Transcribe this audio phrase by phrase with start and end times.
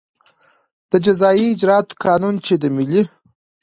[0.91, 3.03] د جزایي اجراآتو قانون چې د ملي